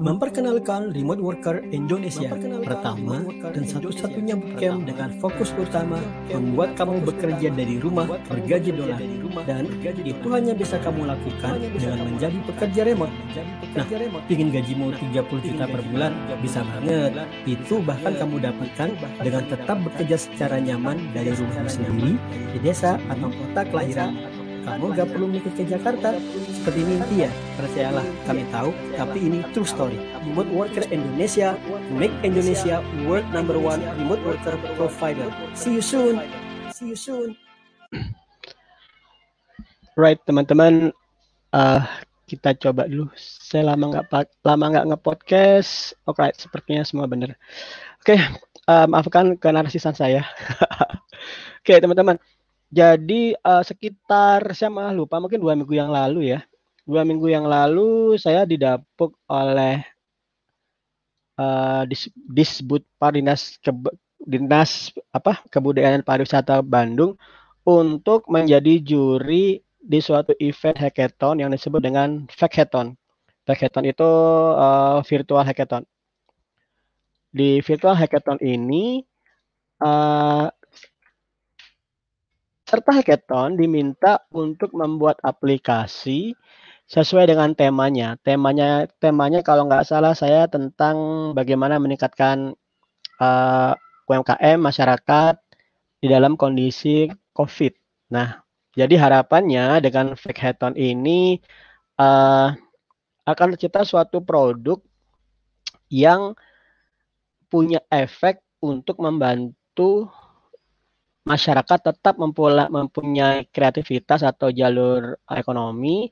[0.00, 2.32] memperkenalkan Remote Worker Indonesia
[2.64, 3.20] pertama
[3.52, 6.00] dan satu-satunya bootcamp dengan fokus utama
[6.32, 8.98] membuat kamu bekerja dari rumah bergaji dolar.
[9.46, 9.68] dan
[10.02, 13.14] itu hanya bisa kamu lakukan dengan menjadi pekerja remote.
[13.76, 13.86] Nah,
[14.26, 17.12] ingin gajimu 30 juta per bulan bisa banget.
[17.44, 18.88] Itu bahkan kamu dapatkan
[19.20, 22.16] dengan tetap bekerja secara nyaman dari rumahmu sendiri
[22.56, 26.16] di desa atau kota kelahiran kamu gak perlu mikir ke Jakarta
[26.52, 27.30] seperti mimpi ya.
[27.56, 29.96] Percayalah, kami tahu, tapi ini true story.
[30.28, 31.56] Remote Worker Indonesia,
[31.92, 35.28] make Indonesia world number one remote worker provider.
[35.56, 36.20] See you soon.
[36.76, 37.36] See you soon.
[39.98, 40.94] Right, teman-teman,
[41.52, 41.82] uh,
[42.30, 43.10] kita coba dulu.
[43.18, 44.06] Saya lama nggak
[44.46, 45.98] lama nggak nge-podcast.
[46.06, 47.34] Oke, sepertinya semua benar.
[48.00, 48.20] Oke, okay,
[48.70, 50.22] uh, maafkan kenarsisan saya.
[51.60, 52.16] Oke, okay, teman-teman.
[52.70, 56.46] Jadi uh, sekitar saya malah lupa mungkin dua minggu yang lalu ya.
[56.86, 59.82] Dua minggu yang lalu saya didapuk oleh
[61.34, 63.74] uh, dis, disbud Parinas ke,
[64.22, 67.18] dinas apa kebudayaan pariwisata Bandung
[67.66, 72.94] untuk menjadi juri di suatu event hackathon yang disebut dengan Hackathon.
[73.50, 74.10] Hackathon itu
[74.54, 75.82] uh, virtual hackathon.
[77.34, 79.02] Di virtual hackathon ini
[79.82, 80.46] uh,
[82.70, 86.38] Serta hackathon diminta untuk membuat aplikasi
[86.86, 88.14] sesuai dengan temanya.
[88.22, 90.94] Temanya temanya kalau nggak salah saya tentang
[91.34, 92.54] bagaimana meningkatkan
[93.18, 93.74] uh,
[94.06, 95.34] UMKM masyarakat
[95.98, 97.74] di dalam kondisi COVID.
[98.14, 98.38] Nah,
[98.78, 101.42] jadi harapannya dengan hackathon ini
[101.98, 102.54] uh,
[103.26, 104.78] akan tercipta suatu produk
[105.90, 106.38] yang
[107.50, 110.06] punya efek untuk membantu
[111.30, 116.10] masyarakat tetap mempunyai kreativitas atau jalur ekonomi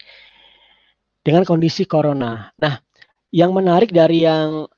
[1.27, 2.55] dengan kondisi corona.
[2.63, 2.79] Nah,
[3.35, 4.71] yang menarik dari yang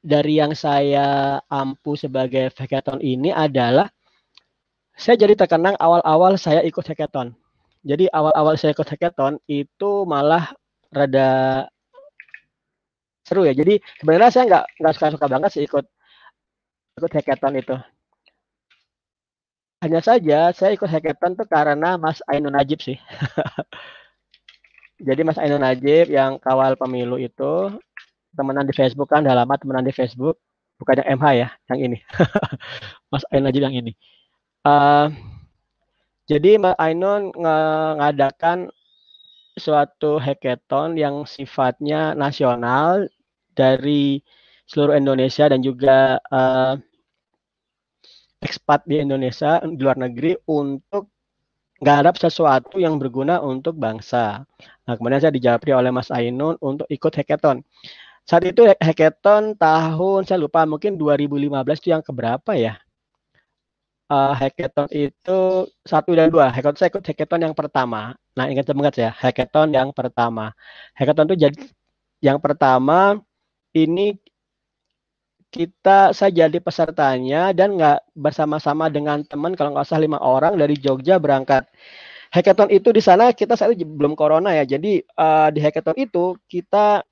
[0.00, 3.88] dari yang saya ampu sebagai hackathon ini adalah
[4.96, 7.32] saya jadi terkenang awal-awal saya ikut hackathon.
[7.80, 10.52] Jadi awal-awal saya ikut hackathon itu malah
[10.92, 11.64] rada
[13.24, 13.56] seru ya.
[13.56, 15.84] Jadi sebenarnya saya nggak nggak suka-suka banget sih ikut
[17.00, 17.76] ikut hackathon itu.
[19.80, 23.00] Hanya saja saya ikut hackathon tuh karena Mas Ainun Najib sih.
[25.08, 27.80] Jadi Mas Ainun Najib yang kawal pemilu itu
[28.36, 30.36] temenan di Facebook kan, udah lama temenan di Facebook.
[30.76, 31.98] Bukan yang MH ya, yang ini.
[33.12, 33.92] Mas Ainun Najib yang ini.
[34.68, 35.08] Uh,
[36.28, 38.68] jadi Mas Ainun mengadakan
[39.56, 43.08] suatu hackathon yang sifatnya nasional
[43.56, 44.20] dari
[44.68, 46.76] seluruh Indonesia dan juga uh,
[48.40, 51.12] ekspat di Indonesia di luar negeri untuk
[51.80, 54.44] garap sesuatu yang berguna untuk bangsa.
[54.84, 57.64] Nah, kemudian saya dijawabri oleh Mas Ainun untuk ikut hackathon.
[58.28, 62.76] Saat itu hackathon tahun saya lupa mungkin 2015 itu yang keberapa ya?
[64.10, 65.38] Uh, hackathon itu
[65.86, 66.52] satu dan dua.
[66.52, 68.12] Hackathon saya ikut hackathon yang pertama.
[68.36, 70.52] Nah ingat banget ya, hackathon yang pertama.
[70.98, 71.58] Hackathon itu jadi
[72.20, 73.16] yang pertama
[73.72, 74.20] ini
[75.50, 80.78] kita saya jadi pesertanya dan nggak bersama-sama dengan teman kalau nggak usah lima orang dari
[80.78, 81.66] Jogja berangkat.
[82.30, 86.38] Hackathon itu di sana kita saat itu belum corona ya, jadi uh, di hackathon itu
[86.46, 87.02] kita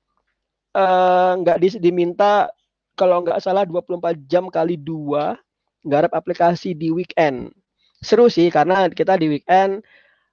[0.71, 2.47] uh, nggak di, diminta
[2.95, 5.35] kalau nggak salah 24 jam kali dua
[5.83, 7.51] garap aplikasi di weekend.
[7.99, 9.83] Seru sih karena kita di weekend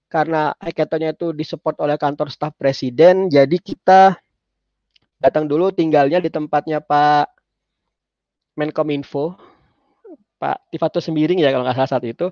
[0.06, 4.14] karena hackathonnya itu disupport oleh kantor staf presiden, jadi kita
[5.18, 7.35] datang dulu tinggalnya di tempatnya Pak
[8.56, 9.36] Menkominfo
[10.36, 12.28] Pak Tifato Sembiring ya kalau nggak salah saat itu.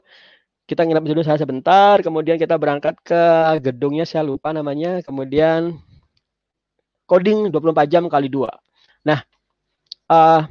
[0.64, 3.22] Kita nginep dulu saya sebentar kemudian kita berangkat ke
[3.60, 5.04] gedungnya saya lupa namanya.
[5.04, 5.76] Kemudian
[7.04, 8.52] coding 24 jam kali dua.
[9.04, 9.20] Nah
[10.08, 10.48] uh,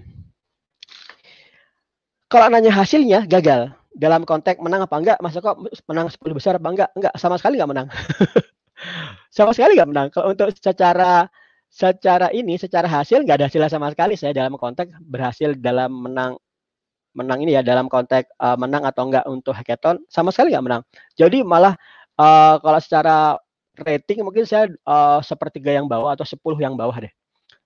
[2.30, 3.74] kalau nanya hasilnya gagal.
[3.94, 5.18] Dalam konteks menang apa enggak?
[5.22, 5.54] Masa kok
[5.86, 6.90] menang 10 besar apa enggak?
[6.98, 7.88] Enggak sama sekali enggak menang.
[9.34, 10.08] Sama sekali enggak menang.
[10.10, 11.30] Kalau untuk secara
[11.74, 14.14] secara ini secara hasil nggak ada hasil sama sekali.
[14.14, 16.38] Saya dalam konteks berhasil dalam menang
[17.18, 20.82] menang ini ya dalam konteks uh, menang atau enggak untuk hackathon sama sekali nggak menang.
[21.18, 21.74] Jadi malah
[22.22, 23.38] uh, kalau secara
[23.82, 27.14] rating mungkin saya uh, sepertiga yang bawah atau 10 yang bawah deh.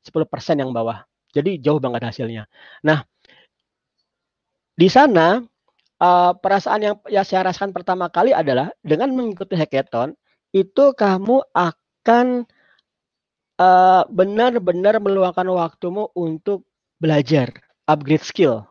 [0.07, 0.23] 10%
[0.55, 1.03] yang bawah.
[1.35, 2.47] Jadi jauh banget hasilnya.
[2.87, 3.03] Nah
[4.77, 5.43] di sana
[5.99, 10.15] uh, perasaan yang ya saya rasakan pertama kali adalah dengan mengikuti hackathon
[10.55, 12.47] itu kamu akan
[13.57, 16.65] uh, benar-benar meluangkan waktumu untuk
[17.01, 17.51] belajar,
[17.89, 18.65] upgrade skill.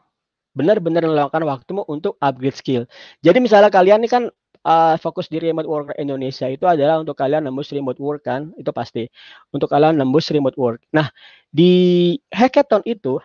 [0.57, 2.83] Benar-benar meluangkan waktumu untuk upgrade skill.
[3.21, 4.25] Jadi misalnya kalian ini kan
[4.65, 8.71] uh, fokus di remote work Indonesia itu adalah untuk kalian nembus remote work kan, itu
[8.73, 9.05] pasti.
[9.53, 10.81] Untuk kalian nembus remote work.
[10.97, 11.13] Nah,
[11.53, 13.21] di hackathon itu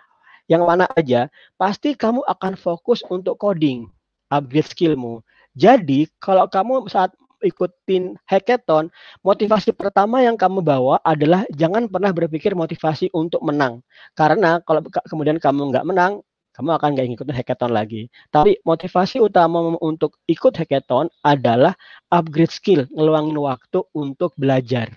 [0.52, 3.88] yang mana aja, pasti kamu akan fokus untuk coding,
[4.28, 5.24] upgrade skillmu.
[5.56, 8.90] Jadi, kalau kamu saat ikutin hackathon,
[9.26, 13.82] motivasi pertama yang kamu bawa adalah jangan pernah berpikir motivasi untuk menang.
[14.14, 16.22] Karena kalau kemudian kamu nggak menang,
[16.52, 18.12] kamu akan nggak ikutin hackathon lagi.
[18.30, 21.74] Tapi motivasi utama untuk ikut hackathon adalah
[22.12, 24.92] upgrade skill, ngeluangin waktu untuk belajar.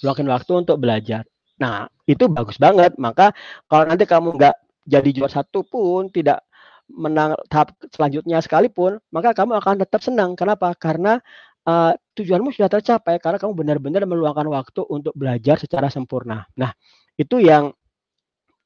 [0.00, 1.22] Ngeluangin waktu untuk belajar.
[1.60, 2.96] Nah, itu bagus banget.
[2.98, 3.30] Maka
[3.68, 4.56] kalau nanti kamu nggak
[4.88, 6.44] jadi juara satu pun, tidak
[6.88, 10.36] menang tahap selanjutnya sekalipun, maka kamu akan tetap senang.
[10.36, 10.72] Kenapa?
[10.76, 11.20] Karena
[11.68, 16.46] uh, tujuanmu sudah tercapai karena kamu benar-benar meluangkan waktu untuk belajar secara sempurna.
[16.56, 16.72] Nah,
[17.18, 17.72] itu yang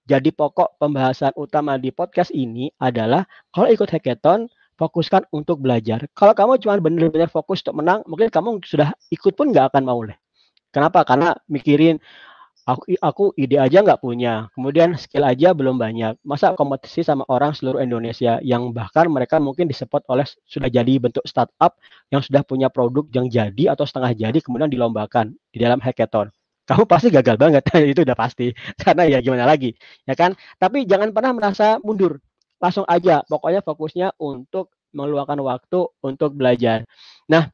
[0.08, 4.48] jadi pokok pembahasan utama di podcast ini adalah kalau ikut hackathon
[4.78, 6.06] fokuskan untuk belajar.
[6.14, 10.00] Kalau kamu cuma benar-benar fokus untuk menang, mungkin kamu sudah ikut pun nggak akan mau
[10.06, 10.16] deh.
[10.70, 11.02] Kenapa?
[11.02, 11.98] Karena mikirin
[12.68, 16.20] aku aku ide aja nggak punya, kemudian skill aja belum banyak.
[16.20, 21.24] Masa kompetisi sama orang seluruh Indonesia yang bahkan mereka mungkin disupport oleh sudah jadi bentuk
[21.24, 21.80] startup
[22.12, 26.28] yang sudah punya produk yang jadi atau setengah jadi kemudian dilombakan di dalam hackathon.
[26.68, 27.64] Kamu pasti gagal banget,
[27.96, 28.52] itu udah pasti.
[28.76, 29.72] Karena ya gimana lagi,
[30.04, 30.36] ya kan?
[30.60, 32.20] Tapi jangan pernah merasa mundur.
[32.60, 36.84] Langsung aja, pokoknya fokusnya untuk meluangkan waktu untuk belajar.
[37.32, 37.48] Nah,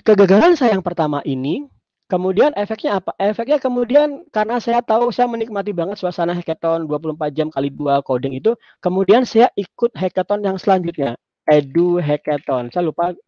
[0.00, 1.68] kegagalan saya yang pertama ini
[2.14, 3.10] Kemudian efeknya apa?
[3.18, 8.38] Efeknya kemudian karena saya tahu saya menikmati banget suasana hackathon 24 jam kali dua coding
[8.38, 11.18] itu, kemudian saya ikut hackathon yang selanjutnya,
[11.50, 12.70] Edu Hackathon.
[12.70, 13.18] Saya lupa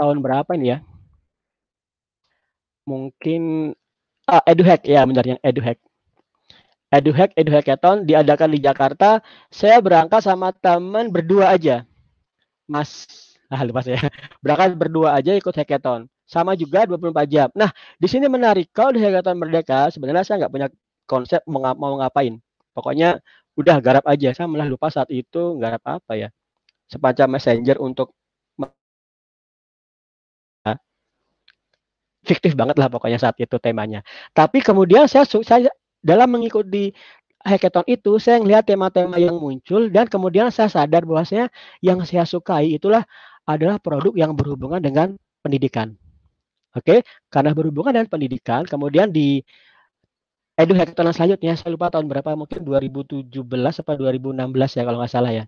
[0.00, 0.78] tahun berapa ini ya.
[2.88, 3.76] Mungkin
[4.24, 5.76] ah, Edu Hack ya benar yang Edu Hack.
[6.88, 9.20] Edu Hack, Edu Hackathon diadakan di Jakarta.
[9.52, 11.84] Saya berangkat sama teman berdua aja.
[12.64, 13.12] Mas,
[13.52, 14.00] ah lupa saya.
[14.40, 17.48] Berangkat berdua aja ikut hackathon sama juga 24 jam.
[17.54, 18.74] Nah, di sini menarik.
[18.74, 20.68] Kalau di Hackathon Merdeka, sebenarnya saya nggak punya
[21.06, 22.42] konsep mau, ngapain.
[22.74, 23.22] Pokoknya
[23.56, 24.34] udah garap aja.
[24.34, 26.28] Saya malah lupa saat itu garap apa ya.
[26.90, 28.10] Semacam messenger untuk
[32.26, 34.02] fiktif banget lah pokoknya saat itu temanya.
[34.34, 35.70] Tapi kemudian saya, saya
[36.02, 36.90] dalam mengikuti
[37.46, 41.46] hackathon itu saya melihat tema-tema yang muncul dan kemudian saya sadar bahwasanya
[41.78, 43.06] yang saya sukai itulah
[43.46, 45.14] adalah produk yang berhubungan dengan
[45.46, 45.94] pendidikan.
[46.76, 47.00] Oke,
[47.32, 49.40] karena berhubungan dengan pendidikan, kemudian di
[50.56, 53.32] Edu Hackathon selanjutnya, saya lupa tahun berapa, mungkin 2017
[53.80, 55.44] atau 2016 ya kalau nggak salah ya.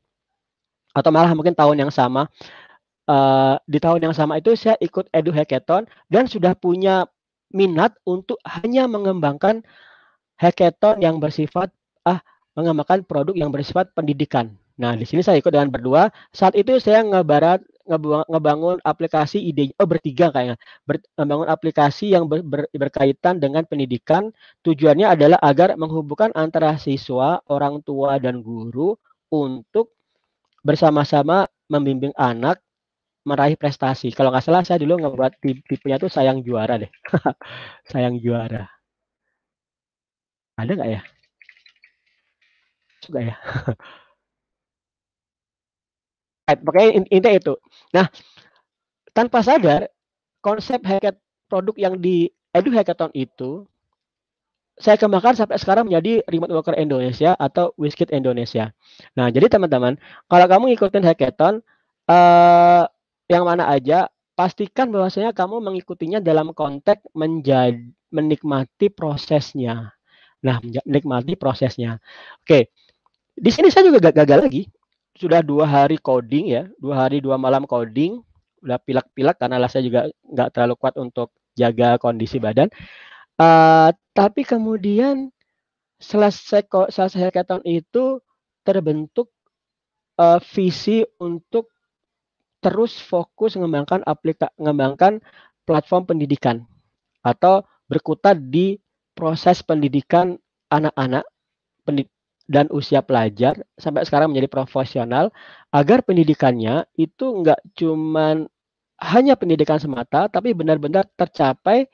[0.97, 2.33] Atau malah mungkin tahun yang sama.
[3.09, 7.09] Uh, di tahun yang sama itu saya ikut Edu Hackathon dan sudah punya
[7.49, 9.65] minat untuk hanya mengembangkan
[10.37, 11.73] hackathon yang bersifat
[12.05, 12.21] ah
[12.53, 14.53] mengembangkan produk yang bersifat pendidikan.
[14.77, 16.13] Nah, di sini saya ikut dengan berdua.
[16.37, 20.57] Saat itu saya ngebarat ngebangun aplikasi ide oh bertiga kayaknya.
[20.85, 24.31] Ber, membangun aplikasi yang ber, ber, berkaitan dengan pendidikan.
[24.63, 28.95] Tujuannya adalah agar menghubungkan antara siswa orang tua dan guru
[29.33, 29.97] untuk
[30.65, 32.61] bersama-sama membimbing anak
[33.29, 34.13] meraih prestasi.
[34.17, 35.33] Kalau nggak salah saya dulu ngebuat
[35.69, 36.91] tipenya tuh sayang juara deh.
[37.93, 38.65] Sayang juara.
[40.59, 41.01] Ada nggak ya?
[43.03, 43.35] Suka ya
[46.49, 47.55] Makanya intinya itu.
[47.93, 48.09] Nah,
[49.13, 49.93] tanpa sadar
[50.41, 53.65] konsep hackathon produk yang di Edu Hackathon itu
[54.79, 58.71] saya kembangkan sampai sekarang menjadi Remote Worker Indonesia atau Wizkid Indonesia.
[59.19, 59.99] Nah, jadi teman-teman,
[60.31, 61.59] kalau kamu ngikutin hackathon
[62.07, 62.87] uh,
[63.27, 64.07] yang mana aja,
[64.39, 69.99] pastikan bahwasanya kamu mengikutinya dalam konteks menjadi menikmati prosesnya.
[70.47, 71.99] Nah, menikmati prosesnya.
[72.47, 72.71] Oke.
[73.35, 74.71] Di sini saya juga gagal lagi
[75.19, 78.23] sudah dua hari coding ya, dua hari dua malam coding,
[78.63, 82.71] udah pilek-pilek karena saya juga nggak terlalu kuat untuk jaga kondisi badan.
[83.39, 85.31] Uh, tapi kemudian
[85.99, 88.23] selesai selesai hackathon itu
[88.63, 89.31] terbentuk
[90.19, 91.71] uh, visi untuk
[92.59, 95.23] terus fokus mengembangkan aplikasi mengembangkan
[95.63, 96.67] platform pendidikan
[97.23, 98.79] atau berkutat di
[99.15, 100.39] proses pendidikan
[100.71, 101.27] anak-anak
[102.49, 105.29] dan usia pelajar sampai sekarang menjadi profesional
[105.69, 108.49] agar pendidikannya itu enggak cuman
[108.99, 111.87] hanya pendidikan semata tapi benar-benar tercapai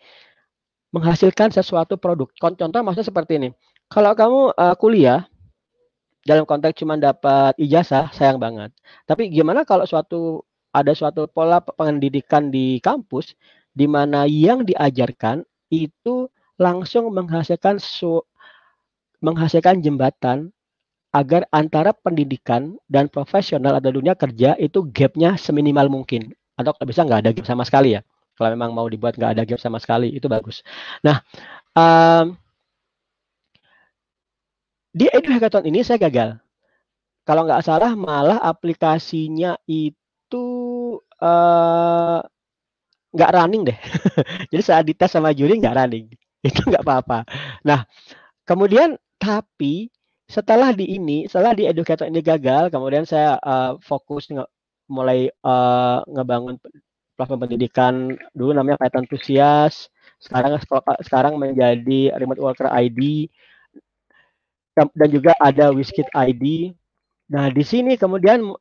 [0.94, 2.30] menghasilkan sesuatu produk.
[2.38, 3.49] Contoh maksudnya seperti ini.
[3.90, 5.26] Kalau kamu uh, kuliah
[6.25, 8.70] dalam konteks cuma dapat ijazah sayang banget.
[9.04, 13.34] Tapi gimana kalau suatu ada suatu pola pendidikan di kampus
[13.75, 17.82] di mana yang diajarkan itu langsung menghasilkan
[19.23, 20.54] menghasilkan jembatan
[21.14, 26.35] agar antara pendidikan dan profesional atau dunia kerja itu gapnya seminimal mungkin.
[26.54, 28.06] atau kalau bisa nggak ada game sama sekali ya.
[28.38, 30.62] Kalau memang mau dibuat nggak ada game sama sekali itu bagus.
[31.02, 31.18] Nah,
[31.75, 32.38] um,
[34.94, 36.38] di Edu Hackathon ini saya gagal.
[37.26, 40.47] Kalau nggak salah malah aplikasinya itu
[41.18, 42.23] uh,
[43.14, 43.78] nggak running deh.
[44.54, 46.06] Jadi saat dites sama juri nggak running.
[46.47, 47.26] Itu nggak apa-apa.
[47.66, 47.83] Nah,
[48.47, 48.94] kemudian
[49.25, 49.88] tapi
[50.28, 54.45] setelah di ini, setelah di educator ini gagal, kemudian saya uh, fokus nge
[54.85, 56.61] mulai uh, ngebangun
[57.16, 59.88] platform pendidikan dulu namanya Python Enthusiast,
[60.21, 60.61] sekarang
[61.00, 63.33] sekarang menjadi Remote Worker ID
[64.76, 66.75] dan juga ada Wizkid ID.
[67.31, 68.52] Nah, di sini kemudian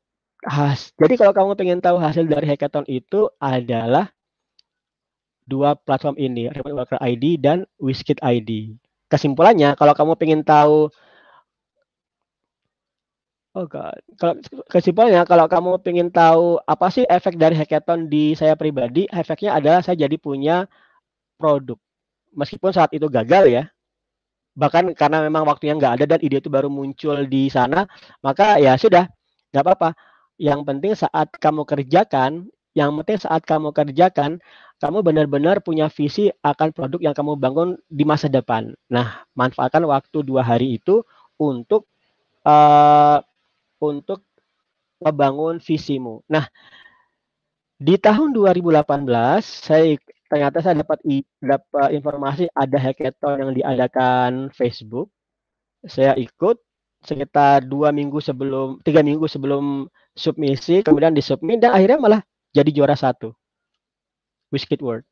[0.48, 4.08] has, jadi kalau kamu pengen tahu hasil dari hackathon itu adalah
[5.44, 8.80] dua platform ini, Remote Worker ID dan Wizkid ID.
[9.14, 10.90] Kesimpulannya, kalau kamu pengen tahu
[13.54, 14.02] Oh God.
[14.18, 14.34] Kalau
[14.66, 19.86] kesimpulannya, kalau kamu pengen tahu apa sih efek dari hackathon di saya pribadi, efeknya adalah
[19.86, 20.66] saya jadi punya
[21.38, 21.78] produk.
[22.34, 23.64] Meskipun saat itu gagal ya,
[24.58, 27.86] bahkan karena memang waktunya nggak ada dan ide itu baru muncul di sana,
[28.26, 29.06] maka ya sudah,
[29.54, 29.90] nggak apa-apa.
[30.42, 34.42] Yang penting saat kamu kerjakan, yang penting saat kamu kerjakan,
[34.82, 38.74] kamu benar-benar punya visi akan produk yang kamu bangun di masa depan.
[38.90, 41.06] Nah, manfaatkan waktu dua hari itu
[41.38, 41.86] untuk
[42.44, 43.22] uh,
[43.78, 44.26] untuk
[45.00, 46.26] membangun visimu.
[46.28, 46.50] Nah,
[47.78, 48.82] di tahun 2018
[49.44, 50.00] saya
[50.32, 51.00] ternyata saya dapat
[51.38, 55.14] dapat informasi ada hackathon yang diadakan Facebook.
[55.86, 56.58] Saya ikut
[57.04, 62.22] sekitar dua minggu sebelum tiga minggu sebelum submisi, kemudian disubmit dan akhirnya malah
[62.54, 63.34] jadi juara satu.
[64.54, 65.04] Wizkid World.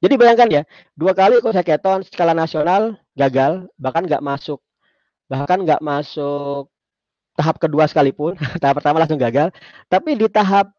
[0.00, 0.62] Jadi bayangkan ya,
[0.96, 4.60] dua kali ikut hackathon skala nasional gagal, bahkan nggak masuk,
[5.28, 6.68] bahkan nggak masuk
[7.36, 9.52] tahap kedua sekalipun, tahap pertama langsung gagal.
[9.88, 10.72] Tapi di tahap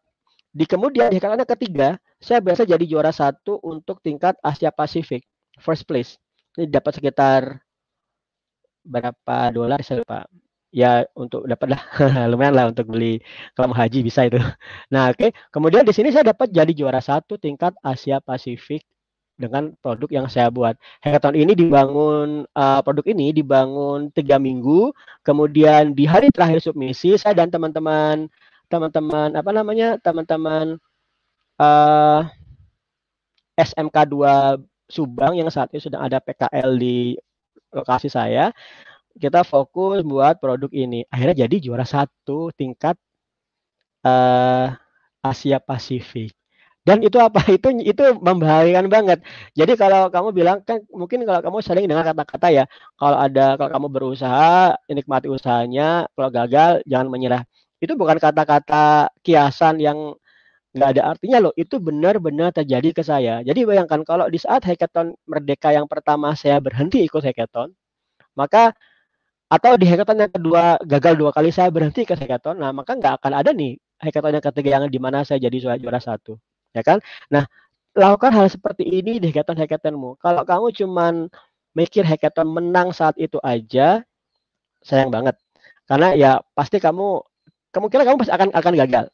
[0.50, 5.22] di kemudian di hackathon ketiga, saya biasa jadi juara satu untuk tingkat Asia Pasifik,
[5.62, 6.18] first place.
[6.58, 7.62] Ini dapat sekitar
[8.82, 10.26] berapa dolar saya lupa.
[10.68, 11.82] Ya untuk dapat lah
[12.30, 13.24] lumayan lah untuk beli
[13.56, 14.36] kalau mau haji bisa itu.
[14.92, 15.30] Nah oke, okay.
[15.48, 18.84] kemudian di sini saya dapat jadi juara satu tingkat Asia Pasifik
[19.38, 20.74] dengan produk yang saya buat.
[21.00, 27.38] Hackathon ini dibangun uh, produk ini dibangun tiga minggu, kemudian di hari terakhir submisi saya
[27.38, 28.28] dan teman-teman
[28.68, 30.76] teman-teman apa namanya teman-teman
[31.56, 32.28] uh,
[33.56, 37.12] SMK 2 Subang yang saat ini sudah ada PKL di
[37.68, 38.48] lokasi saya,
[39.18, 41.04] kita fokus buat produk ini.
[41.12, 42.96] Akhirnya jadi juara satu tingkat
[44.06, 44.74] uh,
[45.22, 46.32] Asia Pasifik.
[46.86, 47.44] Dan itu apa?
[47.56, 49.18] Itu itu membahayakan banget.
[49.52, 52.64] Jadi kalau kamu bilang kan mungkin kalau kamu sering dengar kata-kata ya,
[52.96, 57.42] kalau ada kalau kamu berusaha, nikmati usahanya, kalau gagal jangan menyerah.
[57.84, 60.16] Itu bukan kata-kata kiasan yang
[60.72, 61.52] nggak ada artinya loh.
[61.60, 63.44] Itu benar-benar terjadi ke saya.
[63.44, 67.76] Jadi bayangkan kalau di saat hackathon Merdeka yang pertama saya berhenti ikut hackathon,
[68.32, 68.72] maka
[69.48, 73.20] atau di hackathon yang kedua gagal dua kali saya berhenti ke hackathon, nah maka nggak
[73.20, 76.36] akan ada nih hackathon yang ketiga yang di mana saya jadi juara satu,
[76.76, 77.00] ya kan?
[77.32, 77.48] Nah
[77.96, 80.20] lakukan hal seperti ini di hackathon hackathonmu.
[80.20, 81.14] Kalau kamu cuman
[81.72, 84.04] mikir hackathon menang saat itu aja,
[84.84, 85.34] sayang banget.
[85.88, 87.24] Karena ya pasti kamu
[87.72, 89.06] kemungkinan kamu pasti akan akan gagal.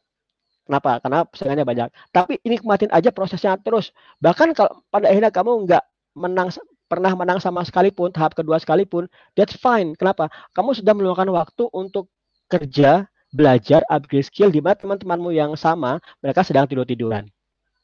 [0.64, 0.96] Kenapa?
[1.04, 1.88] Karena persaingannya banyak.
[2.10, 3.92] Tapi ini nikmatin aja prosesnya terus.
[4.24, 5.84] Bahkan kalau pada akhirnya kamu nggak
[6.16, 6.48] menang
[6.86, 9.96] pernah menang sama sekalipun tahap kedua sekalipun, that's fine.
[9.96, 10.28] Kenapa?
[10.52, 12.08] Kamu sudah meluangkan waktu untuk
[12.46, 17.26] kerja, belajar, upgrade skill di mana teman-temanmu yang sama mereka sedang tidur tiduran,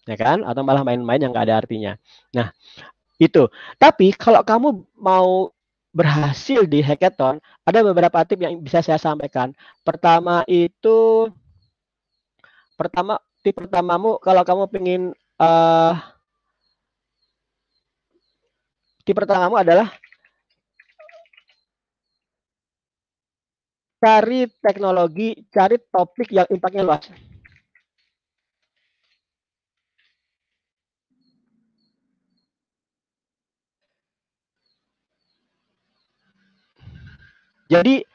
[0.07, 0.47] ya kan?
[0.47, 1.93] Atau malah main-main yang nggak ada artinya.
[2.37, 2.55] Nah
[3.21, 3.51] itu.
[3.77, 5.53] Tapi kalau kamu mau
[5.91, 9.53] berhasil di hackathon, ada beberapa tips yang bisa saya sampaikan.
[9.83, 11.29] Pertama itu
[12.79, 15.03] pertama tip pertamamu kalau kamu pengen
[15.37, 15.93] uh,
[19.11, 19.91] tip pertamamu adalah
[23.99, 27.11] cari teknologi, cari topik yang impactnya luas.
[37.67, 38.07] Jadi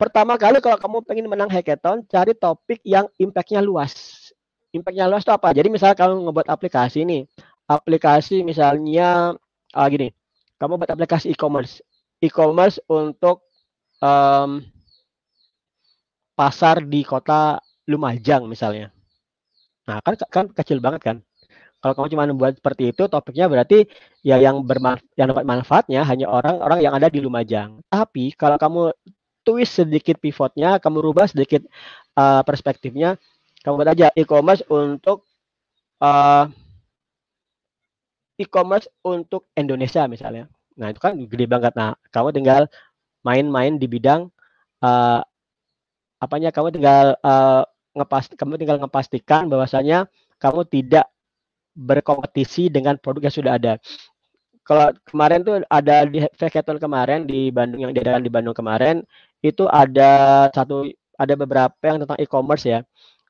[0.00, 3.92] pertama kali kalau kamu pengen menang hackathon, cari topik yang impact-nya luas.
[4.72, 5.52] Impact-nya luas itu apa?
[5.52, 7.28] Jadi misalnya kamu ngebuat aplikasi nih,
[7.68, 9.36] aplikasi misalnya
[9.76, 10.12] uh, gini,
[10.58, 11.80] kamu buat aplikasi e-commerce,
[12.18, 13.46] e-commerce untuk
[14.02, 14.62] um,
[16.34, 18.92] pasar di kota Lumajang misalnya.
[19.88, 21.16] Nah kan kan kecil banget kan.
[21.78, 23.86] Kalau kamu cuma membuat seperti itu, topiknya berarti
[24.26, 27.78] ya yang bermanfaat, yang dapat manfaatnya hanya orang-orang yang ada di Lumajang.
[27.86, 28.90] Tapi kalau kamu
[29.46, 31.62] twist sedikit pivotnya, kamu rubah sedikit
[32.18, 33.14] uh, perspektifnya,
[33.62, 35.24] kamu buat aja e-commerce untuk
[36.02, 36.50] uh,
[38.38, 40.46] e-commerce untuk Indonesia misalnya.
[40.78, 41.74] Nah, itu kan gede banget.
[41.74, 42.70] Nah, kamu tinggal
[43.26, 44.30] main-main di bidang
[44.80, 45.20] uh,
[46.22, 47.66] apanya kamu tinggal uh,
[47.98, 50.06] ngepas kamu tinggal ngepastikan bahwasanya
[50.38, 51.10] kamu tidak
[51.74, 53.72] berkompetisi dengan produk yang sudah ada.
[54.62, 59.02] Kalau kemarin tuh ada di Hackathon kemarin di Bandung yang diadakan di Bandung kemarin
[59.42, 60.86] itu ada satu
[61.18, 62.80] ada beberapa yang tentang e-commerce ya.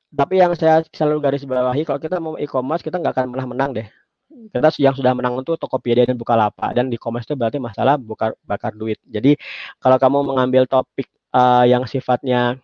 [0.09, 3.71] Tapi yang saya selalu garis bawahi kalau kita mau e-commerce kita nggak akan pernah menang
[3.77, 3.87] deh
[4.29, 8.37] kita yang sudah menang itu Tokopedia dan Bukalapak dan di e-commerce itu berarti masalah buka,
[8.45, 9.01] bakar duit.
[9.09, 9.33] Jadi
[9.81, 12.61] kalau kamu mengambil topik uh, yang sifatnya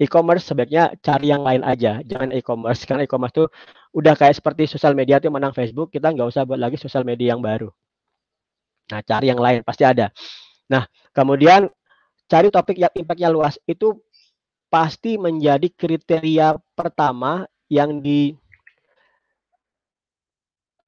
[0.00, 3.44] e-commerce sebaiknya cari yang lain aja, jangan e-commerce karena e-commerce itu
[3.92, 7.36] udah kayak seperti sosial media itu menang Facebook, kita nggak usah buat lagi sosial media
[7.36, 7.68] yang baru.
[8.92, 10.12] Nah, cari yang lain pasti ada.
[10.70, 11.68] Nah, kemudian
[12.28, 13.96] cari topik yang impactnya luas itu
[14.66, 18.34] pasti menjadi kriteria pertama yang di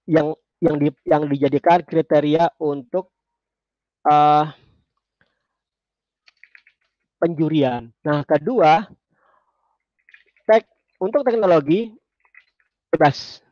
[0.08, 3.12] yang yang di yang dijadikan kriteria untuk
[4.08, 4.48] uh,
[7.20, 7.92] penjurian.
[8.00, 8.88] Nah, kedua,
[10.48, 10.64] tek
[10.96, 11.92] untuk teknologi
[12.88, 13.44] bebas.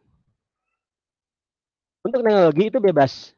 [2.00, 3.36] Untuk teknologi itu bebas.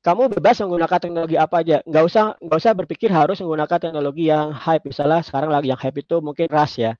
[0.00, 1.76] Kamu bebas menggunakan teknologi apa aja.
[1.84, 4.84] Nggak usah nggak usah berpikir harus menggunakan teknologi yang hype.
[4.84, 6.92] Misalnya sekarang lagi yang hype itu mungkin Rust ya.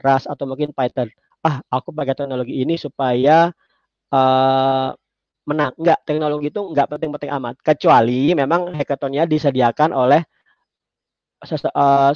[0.00, 1.08] Rust atau mungkin Python.
[1.44, 3.52] Ah, aku pakai teknologi ini supaya
[4.14, 4.88] uh,
[5.44, 5.72] menang.
[5.76, 7.54] Enggak, teknologi itu enggak penting-penting amat.
[7.60, 10.22] Kecuali memang hackathonnya disediakan oleh
[11.42, 12.12] uh,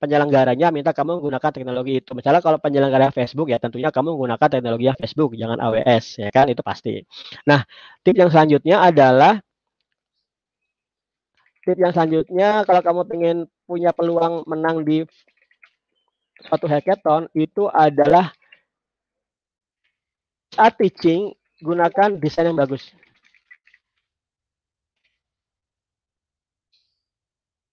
[0.00, 2.16] penyelenggaranya minta kamu menggunakan teknologi itu.
[2.16, 6.64] Misalnya kalau penyelenggara Facebook ya tentunya kamu menggunakan teknologi Facebook, jangan AWS ya kan itu
[6.64, 7.04] pasti.
[7.44, 7.60] Nah,
[8.00, 9.36] tip yang selanjutnya adalah
[11.60, 13.38] tip yang selanjutnya kalau kamu ingin
[13.68, 15.04] punya peluang menang di
[16.40, 18.32] suatu hackathon itu adalah
[20.56, 22.90] saat teaching gunakan desain yang bagus.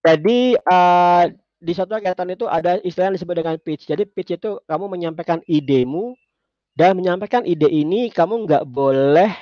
[0.03, 1.27] Jadi uh,
[1.59, 3.91] di suatu kegiatan itu ada istilah yang disebut dengan pitch.
[3.91, 6.15] Jadi pitch itu kamu menyampaikan idemu
[6.77, 9.33] dan menyampaikan ide ini kamu nggak boleh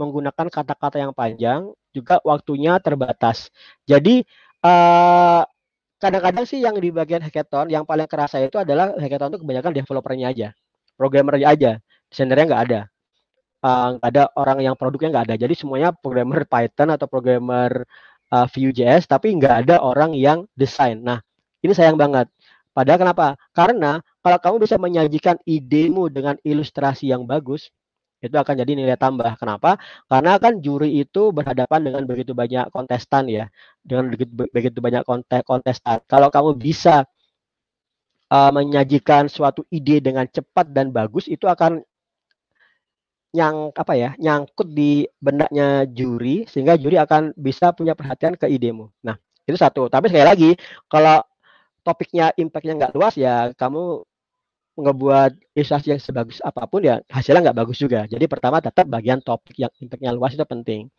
[0.00, 3.52] menggunakan kata-kata yang panjang, juga waktunya terbatas.
[3.84, 4.24] Jadi
[4.64, 5.46] kadang
[6.00, 10.26] kadang-kadang sih yang di bagian hackathon yang paling kerasa itu adalah hackathon itu kebanyakan developernya
[10.32, 10.48] aja,
[10.96, 11.70] programmernya aja,
[12.08, 12.80] desainernya nggak ada
[13.64, 15.36] uh, ada orang yang produknya nggak ada.
[15.40, 17.84] Jadi semuanya programmer Python atau programmer
[18.32, 21.00] uh, Vue.js, tapi nggak ada orang yang desain.
[21.00, 21.20] Nah,
[21.64, 22.28] ini sayang banget.
[22.70, 23.26] Padahal kenapa?
[23.52, 27.68] Karena kalau kamu bisa menyajikan idemu dengan ilustrasi yang bagus,
[28.20, 29.32] itu akan jadi nilai tambah.
[29.40, 29.80] Kenapa?
[30.06, 33.48] Karena kan juri itu berhadapan dengan begitu banyak kontestan ya,
[33.82, 35.02] dengan begitu, begitu banyak
[35.44, 35.98] kontestan.
[36.06, 37.08] Kalau kamu bisa
[38.30, 41.82] uh, menyajikan suatu ide dengan cepat dan bagus, itu akan
[43.30, 48.90] yang apa ya nyangkut di benaknya juri sehingga juri akan bisa punya perhatian ke idemu.
[49.06, 49.14] Nah
[49.46, 49.86] itu satu.
[49.86, 50.50] Tapi sekali lagi
[50.90, 51.22] kalau
[51.86, 54.02] topiknya impactnya nggak luas ya kamu
[54.80, 58.06] ngebuat ilustrasi yang sebagus apa pun ya hasilnya nggak bagus juga.
[58.10, 60.90] Jadi pertama tetap bagian topik yang impactnya luas itu penting.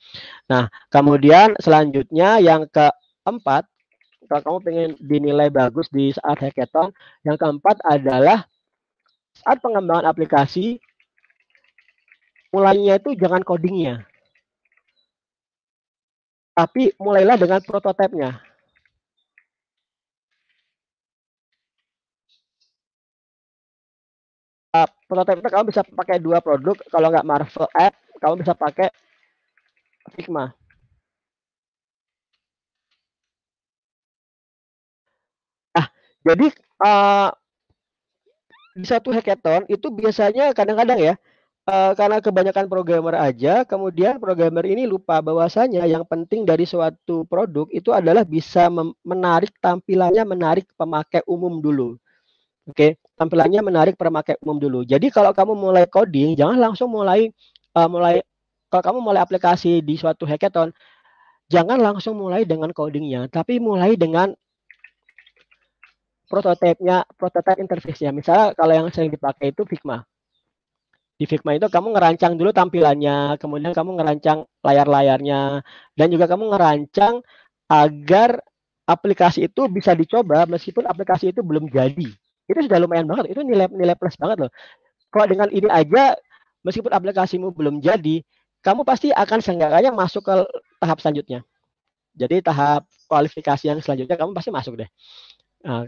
[0.48, 3.68] Nah kemudian selanjutnya yang keempat
[4.32, 6.96] kalau kamu pengen dinilai bagus di saat hackathon,
[7.28, 8.48] yang keempat adalah
[9.36, 10.80] saat pengembangan aplikasi
[12.52, 14.04] mulainya itu jangan codingnya.
[16.52, 18.44] Tapi mulailah dengan prototipenya.
[24.72, 26.76] Uh, prototipe kamu bisa pakai dua produk.
[26.92, 28.88] Kalau nggak Marvel App, kamu bisa pakai
[30.16, 30.52] Figma.
[35.76, 35.88] Nah,
[36.28, 36.48] jadi
[36.84, 37.30] uh,
[38.76, 41.16] di satu hackathon itu biasanya kadang-kadang ya
[41.72, 47.66] uh, karena kebanyakan programmer aja, kemudian programmer ini lupa bahwasanya yang penting dari suatu produk
[47.72, 48.68] itu adalah bisa
[49.08, 51.96] menarik tampilannya menarik pemakai umum dulu.
[52.68, 52.92] Oke, okay?
[53.18, 54.80] tampilannya menarik pemakai umum dulu.
[54.86, 57.32] Jadi kalau kamu mulai coding, jangan langsung mulai
[57.74, 58.22] uh, mulai
[58.70, 60.72] kalau kamu mulai aplikasi di suatu hackathon,
[61.52, 64.32] jangan langsung mulai dengan codingnya, tapi mulai dengan
[66.32, 68.16] prototipenya, prototype interface-nya.
[68.16, 70.08] Misalnya kalau yang sering dipakai itu Figma
[71.22, 75.62] di Figma itu kamu ngerancang dulu tampilannya, kemudian kamu ngerancang layar-layarnya,
[75.94, 77.22] dan juga kamu ngerancang
[77.70, 78.42] agar
[78.90, 82.10] aplikasi itu bisa dicoba meskipun aplikasi itu belum jadi.
[82.50, 84.52] Itu sudah lumayan banget, itu nilai nilai plus banget loh.
[85.14, 86.18] Kalau dengan ini aja,
[86.66, 88.26] meskipun aplikasimu belum jadi,
[88.66, 90.34] kamu pasti akan seenggaknya masuk ke
[90.82, 91.46] tahap selanjutnya.
[92.18, 94.90] Jadi tahap kualifikasi yang selanjutnya kamu pasti masuk deh.
[95.62, 95.86] Nah,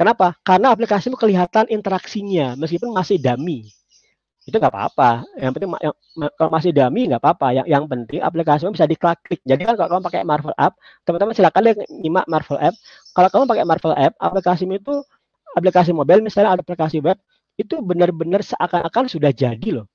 [0.00, 0.40] kenapa?
[0.40, 3.68] Karena aplikasimu kelihatan interaksinya meskipun masih dummy
[4.50, 5.24] itu nggak apa-apa.
[5.38, 5.94] Yang penting yang,
[6.34, 7.46] kalau masih dummy nggak apa-apa.
[7.54, 9.40] Yang yang penting aplikasimu bisa diklik.
[9.46, 10.74] Jadi kan kalau kamu pakai Marvel App,
[11.06, 12.74] teman-teman silakan deh nyimak Marvel App.
[13.14, 14.94] Kalau kamu pakai Marvel App, aplikasimu itu
[15.54, 17.18] aplikasi mobile misalnya ada aplikasi web
[17.58, 19.86] itu benar-benar seakan-akan sudah jadi loh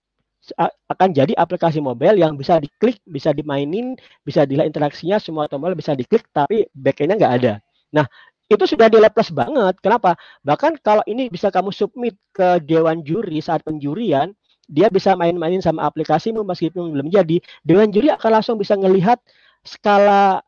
[0.91, 5.98] akan jadi aplikasi mobile yang bisa diklik, bisa dimainin, bisa dilihat interaksinya, semua tombol bisa
[5.98, 7.54] diklik, tapi backendnya nggak ada.
[7.89, 8.06] Nah,
[8.46, 9.74] itu sudah di plus banget.
[9.82, 10.13] Kenapa?
[10.46, 15.86] Bahkan kalau ini bisa kamu submit ke dewan juri saat penjurian, dia bisa main-mainin sama
[15.86, 17.41] aplikasimu meskipun belum jadi.
[17.62, 19.21] Dewan juri akan langsung bisa melihat
[19.62, 20.41] skala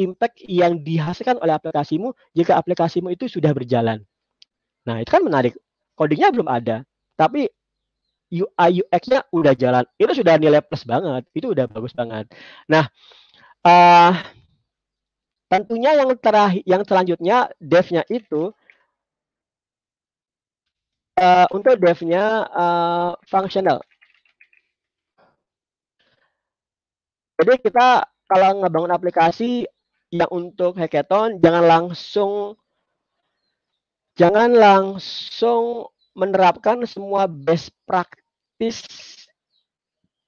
[0.00, 4.02] impact yang dihasilkan oleh aplikasimu jika aplikasimu itu sudah berjalan.
[4.88, 5.54] Nah, itu kan menarik.
[5.94, 6.80] Codingnya belum ada,
[7.20, 7.52] tapi
[8.32, 9.84] UI UX-nya udah jalan.
[10.00, 11.26] Itu sudah nilai plus banget.
[11.36, 12.30] Itu udah bagus banget.
[12.70, 12.88] Nah,
[13.66, 14.14] uh,
[15.50, 18.54] tentunya yang terakhir, yang selanjutnya dev-nya itu
[21.20, 23.84] uh, untuk dev-nya uh, functional.
[27.40, 29.64] Jadi kita kalau ngebangun aplikasi
[30.12, 32.58] yang untuk hackathon jangan langsung
[34.18, 38.84] jangan langsung menerapkan semua best practice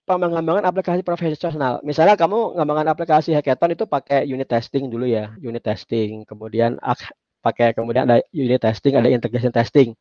[0.08, 1.84] pengembangan aplikasi profesional.
[1.84, 6.24] Misalnya kamu ngembangkan aplikasi hackathon itu pakai unit testing dulu ya, unit testing.
[6.24, 6.80] Kemudian
[7.44, 9.94] pakai kemudian ada unit testing, ada integration testing.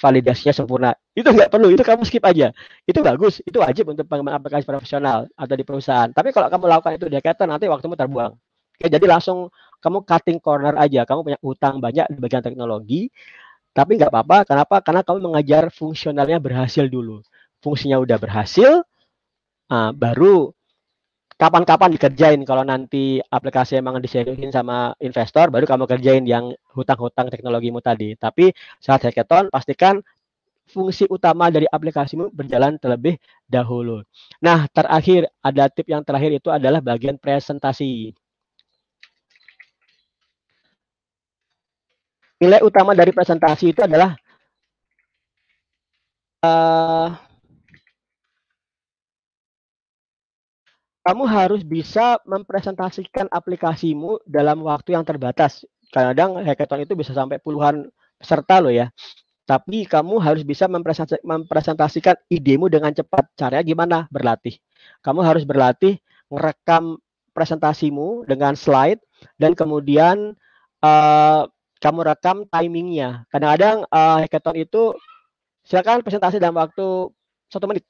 [0.00, 0.90] Validasinya sempurna.
[1.12, 2.56] Itu nggak perlu, itu kamu skip aja.
[2.88, 6.08] Itu bagus, itu wajib untuk pengembangan aplikasi profesional atau di perusahaan.
[6.08, 8.32] Tapi kalau kamu lakukan itu di hackathon nanti waktumu terbuang.
[8.80, 9.52] Oke, jadi langsung
[9.84, 11.04] kamu cutting corner aja.
[11.04, 13.12] Kamu punya utang banyak di bagian teknologi,
[13.76, 14.48] tapi nggak apa-apa.
[14.48, 14.76] Kenapa?
[14.80, 17.20] Karena kamu mengajar fungsionalnya berhasil dulu.
[17.60, 18.80] Fungsinya udah berhasil,
[19.68, 20.56] uh, baru
[21.40, 22.40] kapan-kapan dikerjain.
[22.44, 28.12] Kalau nanti aplikasi emang diseriusin sama investor, baru kamu kerjain yang hutang-hutang teknologimu tadi.
[28.20, 30.04] Tapi saat hackathon, pastikan
[30.68, 33.16] fungsi utama dari aplikasimu berjalan terlebih
[33.48, 34.04] dahulu.
[34.44, 38.12] Nah, terakhir ada tip yang terakhir itu adalah bagian presentasi.
[42.40, 44.16] nilai utama dari presentasi itu adalah
[46.40, 47.12] uh,
[51.00, 55.64] kamu harus bisa mempresentasikan aplikasimu dalam waktu yang terbatas.
[55.90, 57.88] Kadang hackathon itu bisa sampai puluhan
[58.20, 58.92] peserta loh ya.
[59.48, 63.26] Tapi kamu harus bisa mempresentasikan idemu dengan cepat.
[63.34, 63.98] Caranya gimana?
[64.12, 64.60] Berlatih.
[65.02, 65.98] Kamu harus berlatih
[66.30, 67.00] merekam
[67.34, 69.02] presentasimu dengan slide
[69.40, 70.38] dan kemudian
[70.84, 71.42] uh,
[71.82, 73.26] kamu rekam timingnya.
[73.32, 74.94] Kadang-kadang uh, hackathon itu
[75.64, 77.10] silakan presentasi dalam waktu
[77.50, 77.82] satu menit.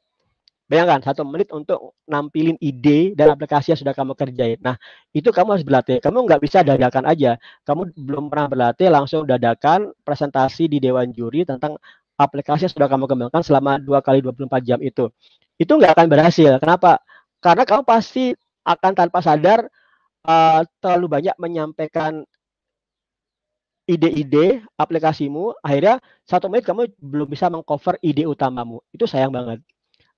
[0.70, 4.54] Bayangkan satu menit untuk nampilin ide dan aplikasi yang sudah kamu kerjain.
[4.62, 4.78] Nah
[5.10, 5.98] itu kamu harus berlatih.
[5.98, 7.34] Kamu nggak bisa dadakan aja.
[7.66, 11.74] Kamu belum pernah berlatih langsung dadakan presentasi di dewan juri tentang
[12.14, 15.10] aplikasi yang sudah kamu kembangkan selama dua kali 24 jam itu.
[15.58, 16.52] Itu nggak akan berhasil.
[16.62, 17.02] Kenapa?
[17.42, 18.30] Karena kamu pasti
[18.62, 19.66] akan tanpa sadar
[20.22, 22.22] uh, terlalu banyak menyampaikan
[23.90, 28.78] ide-ide aplikasimu, akhirnya satu menit kamu belum bisa mengcover ide utamamu.
[28.94, 29.58] Itu sayang banget.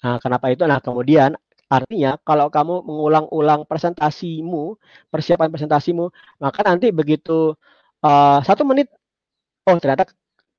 [0.03, 0.67] Nah, kenapa itu?
[0.67, 1.38] Nah, kemudian
[1.73, 4.77] artinya kalau kamu mengulang-ulang presentasimu,
[5.09, 6.11] persiapan presentasimu,
[6.43, 7.57] maka nanti begitu
[8.05, 8.93] uh, satu menit,
[9.65, 10.11] oh ternyata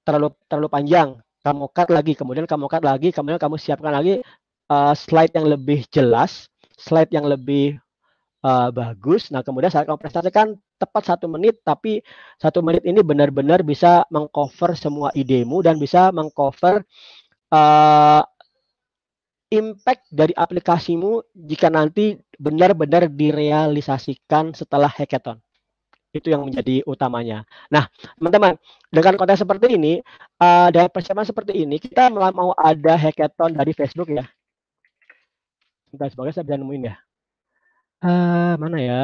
[0.07, 1.09] terlalu terlalu panjang,
[1.45, 4.23] kamu cut lagi, kemudian kamu cut lagi, kemudian kamu siapkan lagi
[4.71, 6.47] uh, slide yang lebih jelas,
[6.79, 7.77] slide yang lebih
[8.41, 9.29] uh, bagus.
[9.29, 12.01] Nah, kemudian saat kamu presentasikan tepat satu menit, tapi
[12.41, 16.83] satu menit ini benar-benar bisa mengcover semua idemu dan bisa mengcover
[17.53, 18.25] uh,
[19.53, 25.37] impact dari aplikasimu jika nanti benar-benar direalisasikan setelah hackathon.
[26.13, 27.45] Itu yang menjadi utamanya.
[27.69, 28.57] Nah, teman-teman,
[28.89, 30.01] dengan konten seperti ini,
[30.41, 34.25] uh, dengan persiapan seperti ini, kita mau ada hackathon dari Facebook ya.
[35.89, 36.95] Sebentar, semoga saya bisa nemuin ya.
[38.03, 39.01] Uh, mana ya?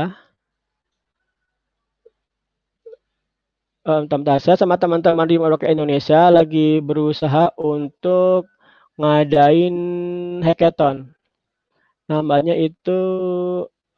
[3.89, 4.05] Um,
[4.37, 8.45] saya sama teman-teman di Merauke Indonesia lagi berusaha untuk
[8.99, 9.75] ngadain
[10.43, 11.15] hackathon.
[12.11, 12.99] Namanya itu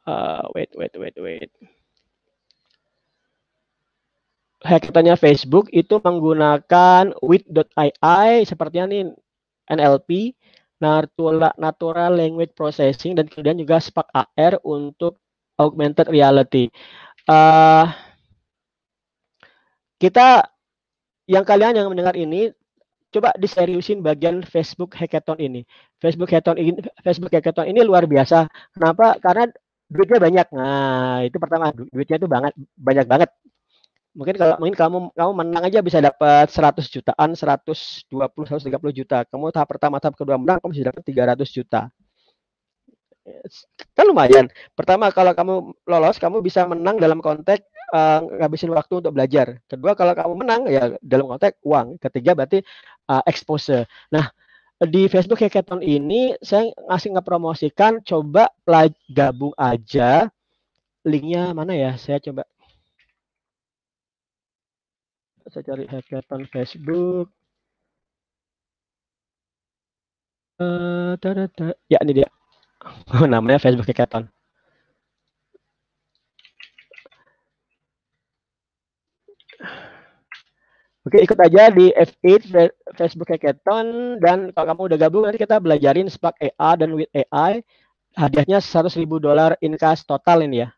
[0.06, 1.50] uh, wait wait wait wait.
[4.62, 9.10] Hackathonnya Facebook itu menggunakan with.ai sepertinya nih
[9.66, 10.38] NLP
[10.78, 15.18] natural, natural language processing dan kemudian juga Spark AR untuk
[15.58, 16.70] augmented reality.
[17.26, 17.90] Uh,
[19.98, 20.46] kita
[21.26, 22.54] yang kalian yang mendengar ini
[23.12, 25.62] coba diseriusin bagian Facebook Hackathon ini.
[26.00, 26.70] Facebook Hackathon ini
[27.04, 28.48] Facebook Hackathon ini luar biasa.
[28.74, 29.20] Kenapa?
[29.20, 29.46] Karena
[29.92, 30.46] duitnya banyak.
[30.56, 33.30] Nah, itu pertama duitnya itu banget banyak banget.
[34.12, 39.24] Mungkin kalau mungkin kamu kamu menang aja bisa dapat 100 jutaan, 120, 130 juta.
[39.24, 41.88] Kamu tahap pertama, tahap kedua menang, kamu bisa dapat 300 juta.
[43.96, 44.52] Kan lumayan.
[44.76, 45.54] Pertama kalau kamu
[45.88, 49.60] lolos, kamu bisa menang dalam konteks uh, ngabisin waktu untuk belajar.
[49.68, 52.00] Kedua kalau kamu menang ya dalam konteks uang.
[52.00, 52.64] Ketiga berarti
[53.12, 53.84] uh, exposure.
[54.10, 54.32] Nah,
[54.82, 58.50] di Facebook Hackathon ini saya ngasih ngepromosikan coba
[59.06, 60.26] gabung aja
[61.02, 62.46] linknya mana ya saya coba
[65.52, 67.28] saya cari hackathon Facebook.
[70.56, 71.12] Uh,
[71.90, 72.28] ya ini dia.
[73.32, 74.32] namanya Facebook Hackathon.
[81.02, 86.06] Oke, ikut aja di F8 Facebook Hackathon dan kalau kamu udah gabung nanti kita belajarin
[86.06, 87.62] Spark AI dan with AI.
[88.14, 90.70] Hadiahnya 100 ribu dolar in cash total ini ya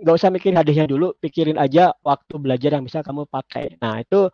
[0.00, 3.76] nggak usah mikir hadiahnya dulu, pikirin aja waktu belajar yang bisa kamu pakai.
[3.78, 4.32] Nah, itu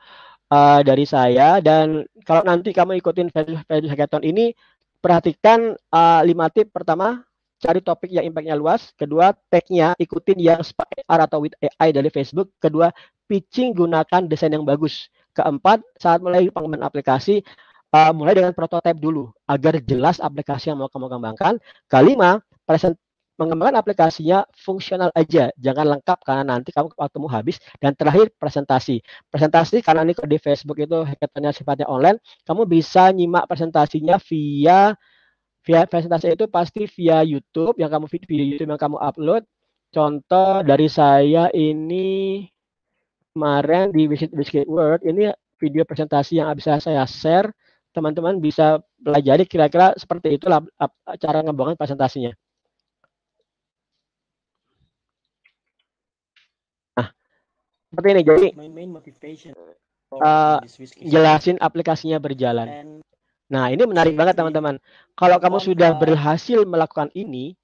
[0.51, 4.55] uh, dari saya dan kalau nanti kamu ikutin Facebook Hackathon ini
[5.03, 7.23] perhatikan uh, lima tip pertama
[7.67, 8.95] cari topik yang impactnya luas.
[8.95, 12.55] Kedua tagnya ikutin yang R atau with AI dari Facebook.
[12.63, 12.95] Kedua
[13.27, 15.11] pitching gunakan desain yang bagus.
[15.35, 17.43] Keempat saat mulai pengembangan aplikasi
[17.91, 21.59] uh, mulai dengan prototipe dulu agar jelas aplikasi yang mau kamu kembangkan.
[21.91, 22.95] Kelima present
[23.37, 27.61] mengembangkan aplikasinya fungsional aja, jangan lengkap karena nanti kamu waktumu habis.
[27.77, 29.05] Dan terakhir presentasi.
[29.29, 32.17] Presentasi karena ini di Facebook itu hackathonnya sifatnya online,
[32.49, 34.97] kamu bisa nyimak presentasinya via
[35.67, 39.43] via presentasi itu pasti via YouTube yang kamu video YouTube yang kamu upload.
[39.91, 42.47] Contoh dari saya ini
[43.35, 47.51] kemarin di Visit Visit World ini video presentasi yang bisa saya share
[47.91, 50.63] teman-teman bisa pelajari kira-kira seperti itulah
[51.19, 52.31] cara ngembangin presentasinya.
[57.97, 58.47] seperti ini jadi
[60.21, 60.61] uh,
[61.01, 63.01] jelasin aplikasinya berjalan
[63.47, 64.83] nah ini menarik banget teman-teman.
[65.15, 67.55] Kalau kamu sudah berhasil melakukan ini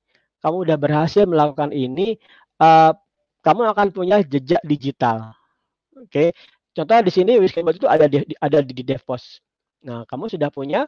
[0.42, 2.18] kamu sudah berhasil melakukan ini
[2.59, 2.90] uh,
[3.42, 5.35] kamu akan punya jejak digital.
[5.99, 6.09] Oke.
[6.11, 6.29] Okay?
[6.73, 9.45] contoh di sini Wisconsin itu ada di ada di DevPost
[9.83, 10.87] nah kamu sudah punya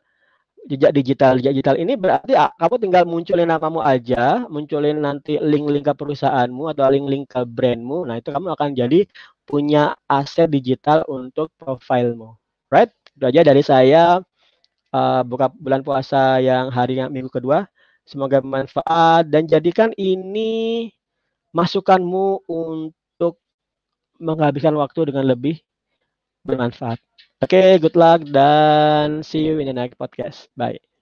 [0.65, 1.37] jejak digital.
[1.37, 6.73] Jejak digital ini berarti ah, kamu tinggal munculin namamu aja munculin nanti link-link ke perusahaanmu
[6.73, 8.09] atau link-link ke brandmu.
[8.09, 9.05] Nah itu kamu akan jadi
[9.45, 12.39] punya aset digital untuk profilmu.
[12.73, 12.91] Right?
[13.13, 14.25] Itu aja dari saya
[14.95, 17.67] uh, buka bulan puasa yang hari yang minggu kedua
[18.07, 20.89] semoga bermanfaat dan jadikan ini
[21.51, 23.43] masukanmu untuk
[24.23, 25.59] menghabiskan waktu dengan lebih
[26.47, 27.03] bermanfaat
[27.43, 30.49] Oke, okay, good luck dan see you in the next podcast.
[30.57, 30.94] Bye.